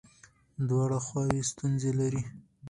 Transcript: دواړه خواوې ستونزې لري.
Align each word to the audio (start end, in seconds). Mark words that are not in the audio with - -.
دواړه 0.67 0.97
خواوې 1.05 1.41
ستونزې 1.51 1.91
لري. 1.99 2.21